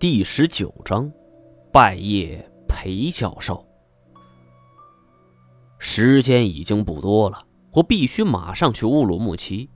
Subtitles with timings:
[0.00, 1.12] 第十九章，
[1.70, 3.62] 拜谒裴教授。
[5.78, 9.68] 时间已经不多了，我必须马上去乌鲁木齐。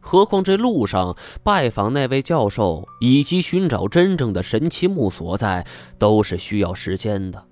[0.00, 5.66] 何况这路上拜访那位教授，以及寻找真正的神奇木所在，
[5.98, 7.44] 都是需要时间的。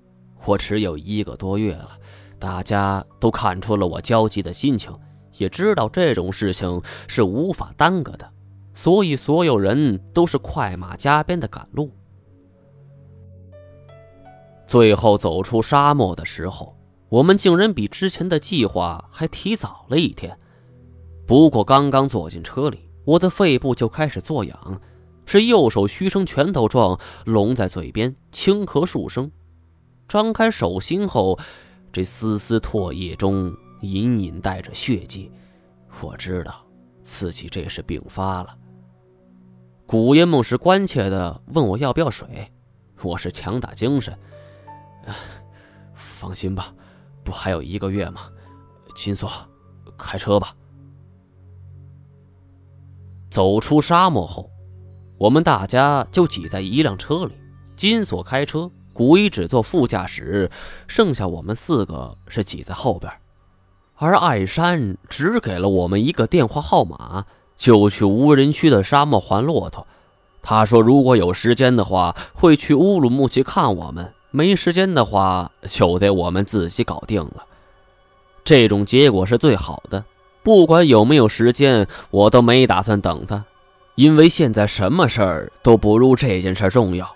[0.47, 1.91] 我只有一个多月了，
[2.39, 4.91] 大家都看出了我焦急的心情，
[5.37, 8.27] 也知道这种事情是无法耽搁的，
[8.73, 11.91] 所以所有人都是快马加鞭的赶路。
[14.67, 16.75] 最后走出沙漠的时候，
[17.09, 20.37] 我们竟然比之前的计划还提早了一天。
[21.27, 24.81] 不过刚刚坐进车里，我的肺部就开始作痒，
[25.25, 29.31] 是右手虚成拳头状，拢在嘴边，轻咳数声。
[30.07, 31.39] 张开手心后，
[31.91, 35.31] 这丝丝唾液中隐隐带着血迹。
[36.01, 36.65] 我知道
[37.01, 38.55] 自己这是病发了。
[39.87, 42.51] 古烟梦是关切的问我要不要水，
[43.01, 44.15] 我是强打精神。
[45.93, 46.73] 放心吧，
[47.23, 48.21] 不还有一个月吗？
[48.95, 49.29] 金锁，
[49.97, 50.55] 开车吧。
[53.29, 54.49] 走出沙漠后，
[55.17, 57.33] 我们大家就挤在一辆车里。
[57.75, 60.49] 金锁开车，古一只坐副驾驶，
[60.87, 63.11] 剩下我们四个是挤在后边。
[63.95, 67.25] 而艾山只给了我们一个电话号码，
[67.57, 69.85] 就去无人区的沙漠还骆驼。
[70.41, 74.13] 他说，如果有时间的话，会去乌鲁木齐看我们。
[74.35, 77.45] 没时间的话，就得我们自己搞定了。
[78.43, 80.03] 这种结果是最好的。
[80.43, 83.45] 不管有没有时间，我都没打算等他，
[83.95, 87.15] 因为现在什么事儿都不如这件事重要。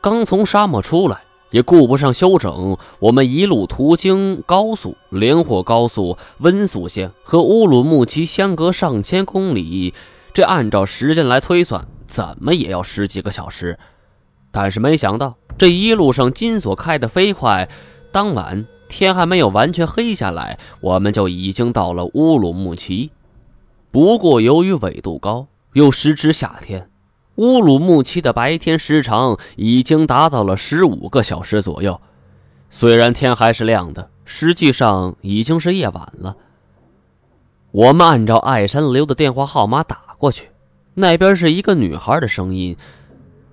[0.00, 9.92] 刚从沙漠出来，也顾不上休整，我们一路途经高速、连霍高速、温宿县和乌鲁木齐相隔上千公里，
[10.32, 13.76] 这按照时间来推算，怎么也要十几个小时。
[14.54, 15.34] 但是没想到。
[15.58, 17.68] 这一路上，金锁开得飞快。
[18.10, 23.10] 当晚天还没有完全黑下来，我们就已经到了乌鲁木齐。
[23.90, 26.88] 不过，由于纬度高，又时值夏天，
[27.36, 32.00] 乌鲁木齐的白天时长已经达到了十五个小时左右。
[32.70, 36.36] 虽然天还是亮的，实际上已经是夜晚了。
[37.70, 40.48] 我们按照艾山留的电话号码打过去，
[40.94, 42.76] 那边是一个女孩的声音。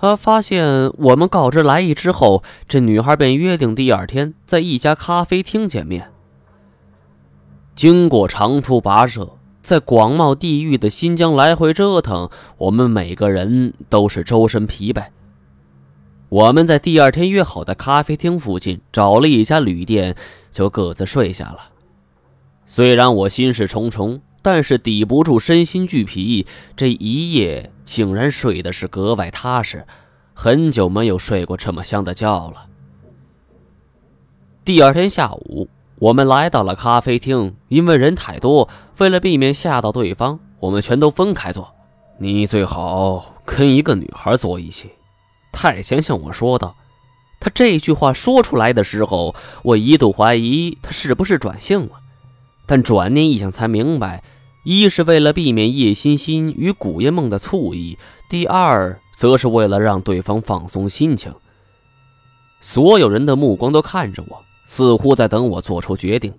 [0.01, 6.09] 他发现我们告知来意之后，这女孩便约定第二天在一家咖啡厅见面。
[7.75, 15.03] 经过长途跋涉，在广袤地域的新疆来回折腾，我们每个人都是周身疲惫。
[16.29, 20.15] 我们在第二天约好的咖啡厅附近找了一家旅店，
[20.51, 21.59] 就各自睡下了。
[22.65, 24.19] 虽然我心事重重。
[24.41, 29.85] 但是抵不住身心俱疲，这一夜竟然睡的是格外踏实，
[30.33, 32.67] 很久没有睡过这么香的觉了。
[34.63, 35.69] 第二天下午，
[35.99, 41.73] 我们来到了咖啡厅，因为人太多，为了避免吓到对方，我们全都分开坐。
[42.17, 44.91] 你最好跟一个女孩坐一起。
[45.51, 46.75] 太前向我说道。
[47.39, 52.00] 他这句话说出来的时候，我一度怀疑他是不是转性了。
[52.65, 54.23] 但转念一想，才明白，
[54.63, 57.97] 一是为了避免叶欣欣与古夜梦的醋意，
[58.29, 61.33] 第二则是为了让对方放松心情。
[62.61, 66.33] 所有人的目光都看着我，似乎在等我做出决定。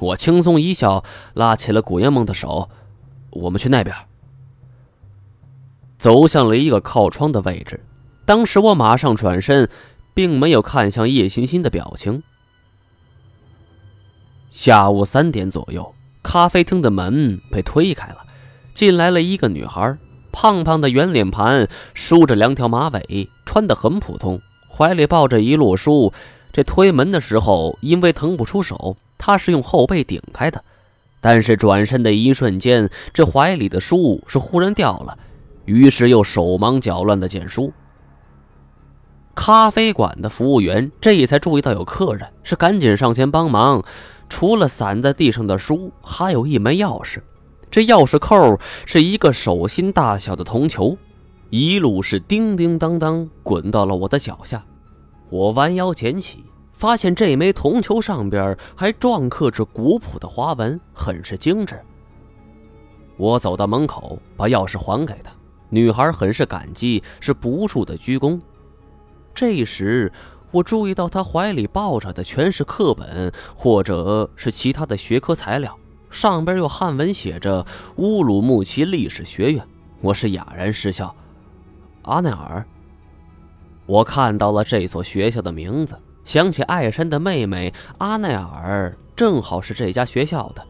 [0.00, 2.68] 我轻松一笑，拉起了古夜梦的手
[3.30, 3.94] ：“我们去那边。”
[5.98, 7.80] 走向了一个靠窗的位置。
[8.24, 9.68] 当时我马上转身，
[10.14, 12.22] 并没有看向叶欣欣的表情。
[14.50, 18.18] 下午三点左右，咖啡厅的门被推开了，
[18.74, 19.96] 进来了一个女孩，
[20.32, 26.12] 胖胖的圆脸盘，梳着两条马尾，穿得很普通，怀里抱着一摞书。
[26.50, 30.64] 这推门的时候，因为腾不出手，她是用后背顶开的。
[31.20, 35.18] 但是转身的一瞬间，这怀里的书是忽然掉了，
[35.66, 37.72] 于是又手忙脚乱的捡书。
[39.34, 43.84] 咖啡馆的服务员这才注意到有客人，是赶紧上前帮忙。
[44.28, 47.20] 除了散在地上的书，还有一枚钥匙。
[47.70, 50.96] 这钥匙扣是一个手心大小的铜球，
[51.50, 54.64] 一路是叮叮当当滚到了我的脚下。
[55.30, 61.78] 我弯腰捡起，发现这枚铜球上边还篆刻着古朴的花纹，很是精致。
[63.16, 65.30] 我走到门口，把钥匙还给她。
[65.70, 68.40] 女孩很是感激，是不住的鞠躬。
[69.34, 70.10] 这时。
[70.50, 75.78] 我注意到他怀里抱着的全是课本，或者是其他的学科材料，
[76.10, 77.66] 上边用汉文写着
[77.96, 79.62] “乌鲁木齐历史学院”。
[80.00, 81.14] 我是哑然失笑。
[82.02, 82.64] 阿奈尔，
[83.84, 90.64] 我看到了这所学校的名字，想起艾珊的妹妹阿奈尔正好是这家学校的，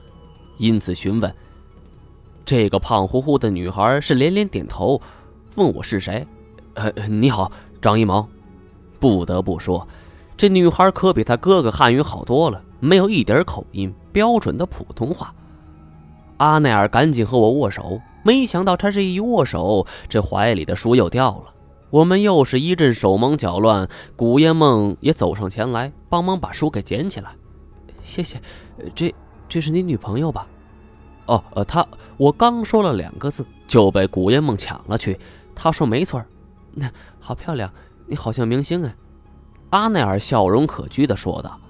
[0.56, 1.32] 因此询问。
[2.44, 5.00] 这个胖乎乎的女孩是连连点头，
[5.54, 6.26] 问我是谁。
[6.74, 8.26] 呃，你好，张一毛。
[9.00, 9.86] 不得不说，
[10.36, 15.34] 这女孩可比她哥哥汉语好多了，没有一点口音，标准的普通话。
[16.38, 21.54] 阿奈尔赶紧和我握手，没想到他这一握手，这怀里的书又掉了。
[21.90, 23.88] 我们又是一阵手忙脚乱。
[24.14, 27.30] 古烟梦也走上前来，帮忙把书给捡起来。
[28.02, 28.40] 谢谢，
[28.94, 29.14] 这
[29.48, 30.46] 这是你女朋友吧？
[31.26, 31.86] 哦，呃，她，
[32.16, 35.18] 我刚说了两个字，就被古烟梦抢了去。
[35.54, 36.22] 他说没错，
[36.72, 37.72] 那 好漂亮，
[38.08, 38.94] 你好像明星哎。
[39.70, 41.60] 阿奈尔笑容可掬的说道。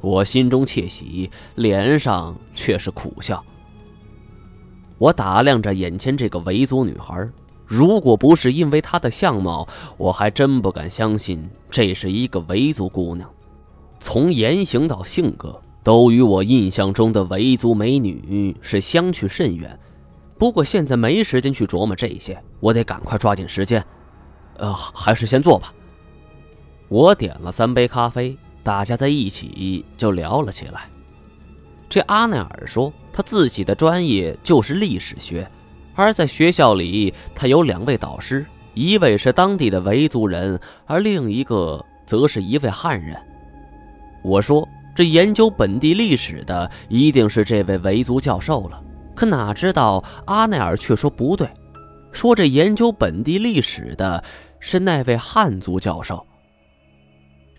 [0.00, 3.44] 我心中窃喜，脸上却是苦笑。
[4.96, 7.28] 我打量着眼前这个维族女孩，
[7.66, 13.28] 如果不是因为她的相貌，我还真不敢相信这是一个维族姑娘。
[13.98, 19.76] 从言行到性格，都与我印象中的维族美女是相去甚远。
[20.38, 23.84] 不过现在没时间去琢磨这些，我得赶快抓紧时间。
[24.58, 25.74] 呃，还是先坐吧。
[26.88, 30.88] 我点了三杯咖啡，大家在一起就聊了起来。
[31.88, 32.92] 这阿奈尔说。
[33.10, 35.44] 他自己的专业就是历史学，
[35.96, 40.56] 而在学校里，他有两位导师，一位是当地的维族人，
[40.86, 43.16] 而另一个则是一位汉人。
[44.22, 48.80] 我说，这研究本地历史的一定是这位维族教授了。
[49.16, 51.48] 可哪知道阿奈尔却说不对，
[52.12, 54.22] 说这研究本地历史的
[54.60, 56.24] 是那位汉族教授。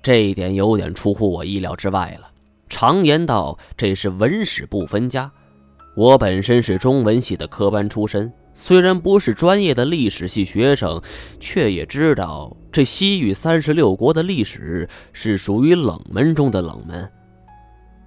[0.01, 2.29] 这一点有点出乎我意料之外了。
[2.69, 5.31] 常言道，这是文史不分家。
[5.95, 11.01] 我本身是中文系的科班出身，虽然不是专业的历史系学生，
[11.39, 17.09] 却也知道这西域三十六国的历史是属于冷门中的冷门。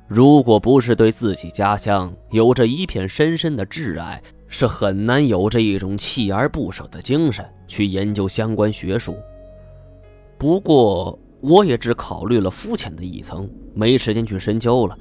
[0.06, 9.16] 如果不是对自己家乡有着一片深深的挚爱，是很难有着一种锲而不舍的精神去研究相关学术。
[10.38, 14.96] 不过，我也只考虑了肤浅的一层，没时间去深究了。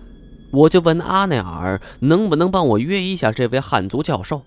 [0.51, 4.41] 我就问阿奈尔能不能帮我约一下这位汉族教授。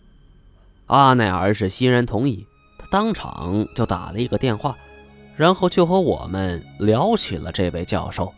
[0.86, 2.46] 阿奈尔是欣然同意，
[2.78, 4.76] 他当场就打了一个电话，
[5.36, 8.30] 然后就和我们聊起了这位教授。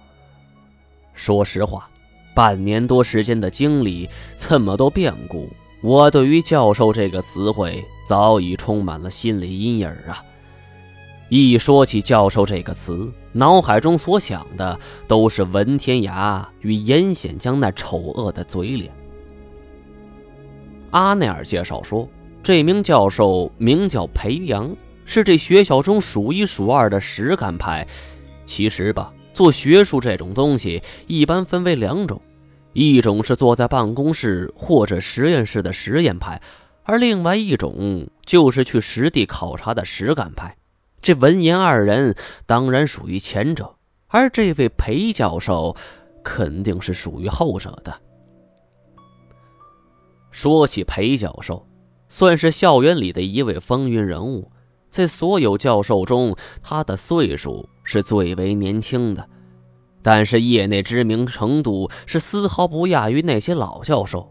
[1.13, 1.89] 说实话，
[2.35, 5.49] 半年多时间的经历，这么多变故，
[5.83, 10.23] 我对于“教授”这个词汇早已充满了心理阴影啊。
[11.29, 14.79] 一说起“教授”这个词，脑海中所想的
[15.09, 18.93] 都是文天涯与严显江那丑恶的嘴脸。
[20.93, 22.09] 阿内尔介绍说，
[22.45, 24.75] 这名教授名叫裴阳，
[25.05, 27.85] 是这学校中数一数二的实干派。
[28.47, 32.23] 其实吧，做学术这种东西，一般分为两种：
[32.73, 36.41] 一种是坐在办公室或者实验室的实验派，
[36.85, 40.57] 而另外一种就是去实地考察的实干派。
[41.07, 42.17] 这文言二人
[42.47, 43.77] 当然属于前者，
[44.09, 45.77] 而这位裴教授
[46.25, 47.97] 肯定是属于后者的。
[50.33, 51.65] 说起裴教授，
[52.09, 54.51] 算是校园里的一位风云人物，
[54.91, 59.29] 在所有教授中，他的岁数是最为年轻的，
[60.03, 64.29] 但是业内知名程度是丝毫不亚于那些老教授。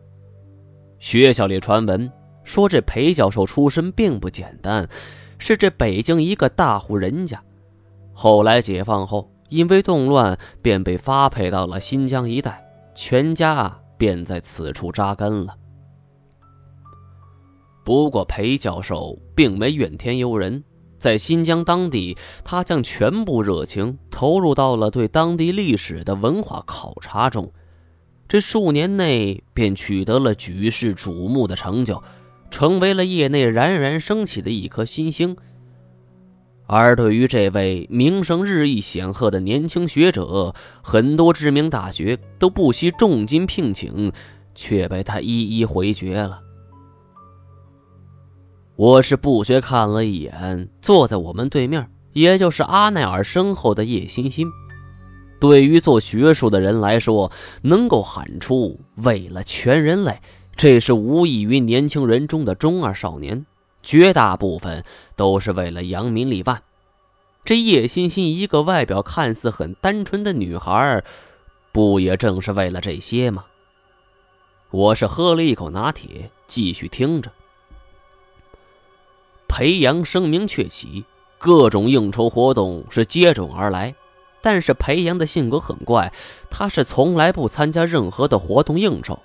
[1.00, 2.12] 学校里传闻
[2.44, 4.86] 说，这裴教授出身并不简单。
[5.38, 7.42] 是这北京一个大户人家，
[8.14, 12.66] 后来解放后，因为动乱，便被发配到了新疆一带，
[12.96, 15.56] 全家便在此处扎根了。
[17.84, 20.64] 不过，裴教授并没怨天尤人，
[20.98, 27.52] 在新疆当地，他将全部热情投入到了对当地历史的文化考察中，
[28.28, 32.02] 这数年内便取得了举世瞩目的成就。
[32.50, 35.36] 成为了业内冉冉升起的一颗新星。
[36.68, 44.12] 而对于这位名声日益显赫的年轻学者，很多知名大学都不惜重金聘请，
[44.56, 46.42] 却被他一一回绝了。
[48.76, 54.48] 我是不觉看了一眼坐在我们对面，也就是阿奈尔身后的叶欣欣。
[55.40, 60.20] 对于做学术的人来说，能够喊出“为了全人类”。
[60.58, 63.46] 这是无异于年轻人中的中二少年，
[63.84, 64.86] 绝大部分
[65.16, 66.62] 都是为了扬名立万。
[67.44, 71.04] 这叶欣欣一个外表看似很单纯的女孩，
[71.72, 73.46] 不也正是为了这些吗？
[74.72, 77.32] 我是喝了一口拿铁，继续听着。
[79.48, 81.06] 裴阳声名鹊起，
[81.38, 83.94] 各种应酬活动是接踵而来。
[84.42, 86.14] 但是裴阳的性格很怪，
[86.50, 89.20] 他是从来不参加任何的活动应酬，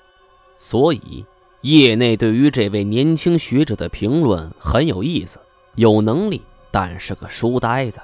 [0.62, 1.24] 所以
[1.62, 5.40] 业内对于这位年轻学者的评论很有意思，
[5.74, 7.98] 有能力，但是个书呆子。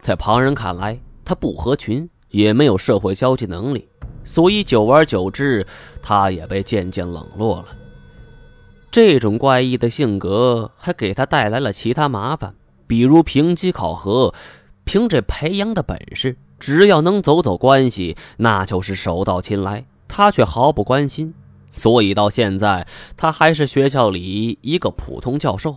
[0.00, 3.88] 在旁人看来，他不合群，也没有社会交际能力，
[4.22, 5.66] 所以久而久之，
[6.00, 7.66] 他也被渐渐冷落了。
[8.92, 12.54] 这种怪异的性格还给他带来了其他麻烦，
[12.86, 14.32] 比如评级考核。
[14.84, 19.84] 凭这培养的本事，只要能走走关系，那就是手到擒来。
[20.10, 21.32] 他却毫不关心，
[21.70, 22.86] 所以到现在，
[23.16, 25.76] 他还是学校里一个普通教授。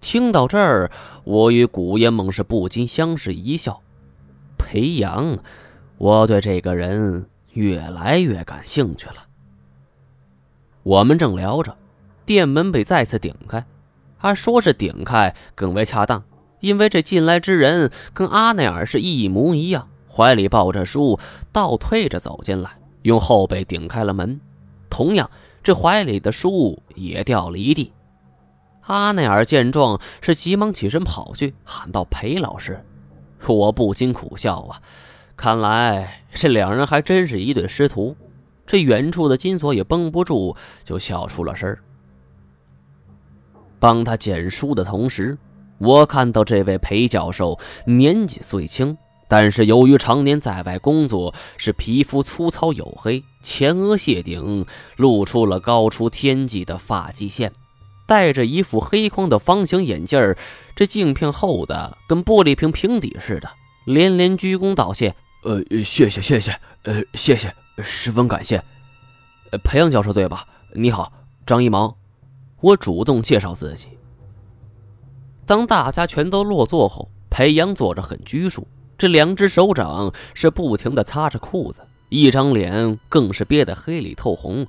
[0.00, 0.90] 听到这儿，
[1.22, 3.80] 我与古烟梦是不禁相视一笑。
[4.58, 5.38] 裴阳，
[5.98, 9.26] 我对这个人越来越感兴趣了。
[10.82, 11.76] 我们正聊着，
[12.26, 13.64] 店门被再次顶开，
[14.18, 16.24] 而说是顶开更为恰当。
[16.58, 21.18] 因为这进来之人跟阿内尔是一模一样，怀里抱着书，
[21.52, 22.70] 倒退着走进来，
[23.02, 24.40] 用后背顶开了门。
[24.90, 25.30] 同样，
[25.62, 27.92] 这怀里的书也掉了一地。
[28.82, 32.84] 阿内尔见状，是急忙起身跑去，喊道：“裴老师！”
[33.46, 34.82] 我不禁苦笑啊，
[35.36, 38.16] 看来这两人还真是一对师徒。
[38.66, 41.76] 这远处的金锁也绷不住，就笑出了声
[43.78, 45.36] 帮他捡书的同时。
[45.78, 48.96] 我看到这位裴教授年纪虽轻，
[49.32, 57.50] 但是由于常年在外工作，是皮肤粗糙黝黑，前额谢顶露出了高出天际的发际线，
[58.06, 60.36] 戴着一副黑框的方形眼镜，
[60.76, 63.48] 这镜片厚的跟玻璃瓶平底似的，
[63.86, 68.62] 连连鞠躬道谢：“呃，谢谢谢谢，呃，谢谢，十分感谢。”
[69.64, 70.46] 裴阳教授对吧？
[70.74, 71.10] 你好，
[71.46, 71.94] 张一芒。
[72.60, 73.88] 我主动介绍自己。
[75.46, 78.68] 当大家全都落座后，裴阳坐着很拘束，
[79.02, 84.64] 这两只手掌是不停地擦着裤子，一张脸更是憋得黑里透红。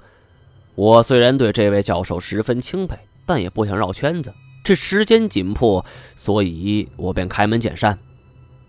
[0.73, 2.97] 我虽然对这位教授十分钦佩，
[3.27, 4.33] 但也不想绕圈子。
[4.63, 5.85] 这时间紧迫，
[6.15, 7.95] 所以我便开门见山：“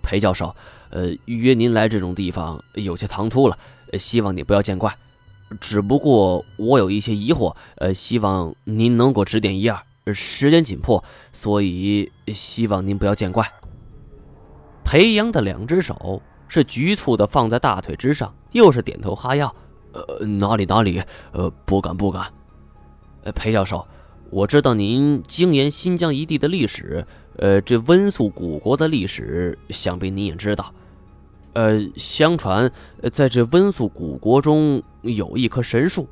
[0.05, 0.55] 裴教授，
[0.91, 3.57] 呃，约您来这种地方有些唐突了，
[3.99, 4.95] 希望你不要见怪。
[5.63, 9.81] 只不过我有一些疑惑，呃，希望您能够指点一二。”
[10.13, 11.03] 时间紧迫，
[11.33, 13.51] 所以希望您不要见怪。
[14.85, 19.53] 裴阳的两只手是局促的放在大腿之上，又是点头哈腰。
[19.93, 22.27] 呃，哪里哪里，呃，不敢不敢。
[23.23, 23.87] 呃，裴教授，
[24.31, 27.07] 我知道您精研新疆一地的历史，
[27.39, 30.73] 呃，这温宿古国的历史，想必您也知道。
[31.55, 32.71] 呃，相传
[33.13, 36.09] 在这温宿古国中有一棵神树。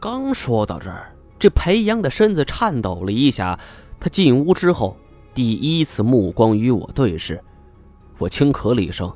[0.00, 1.14] 刚说到这儿。
[1.38, 3.58] 这裴阳的身子颤抖了一下，
[3.98, 4.96] 他进屋之后
[5.32, 7.42] 第一次目光与我对视，
[8.20, 9.12] 我轻咳了一声：“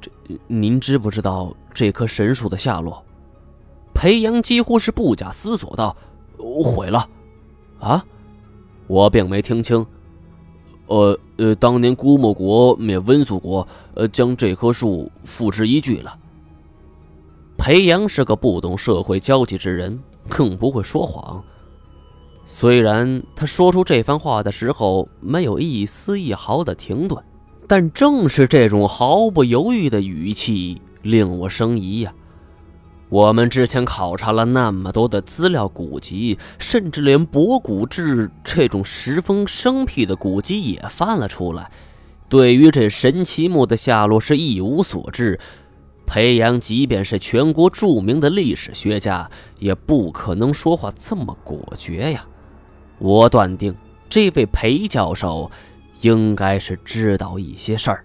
[0.00, 0.10] 这
[0.46, 3.04] 您知不知道这棵神树的下落？”
[3.92, 5.94] 裴阳几乎是不假思索道
[6.64, 7.06] ：“毁了。”
[7.78, 8.02] 啊，
[8.86, 9.84] 我并没听清。
[10.86, 16.18] 呃呃，当年姑墨国灭温宿国，呃，将这棵树付之一炬了。
[17.58, 20.00] 裴阳是个不懂社会交际之人。
[20.28, 21.42] 更不会说谎。
[22.44, 27.20] 虽然他说出这番话的时候没有一丝一毫的停顿，
[27.70, 32.12] 但正是这种毫不犹豫的语气令我生疑呀。
[33.08, 41.70] 我们之前考察了那么多的资料古籍，甚至连博古志这种十分生僻的古籍也翻了出来，
[42.28, 45.38] 对于这神奇木的下落是一无所知。
[46.06, 52.26] 裴阳即便是全国著名的历史学家，也不可能说话这么果决呀。
[52.98, 53.76] 我断定，
[54.08, 55.48] 这位裴教授
[56.02, 58.04] 应该是知道一些事儿。